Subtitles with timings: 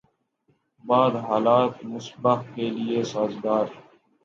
[0.83, 3.65] بعد حالات مصباح کے لیے سازگار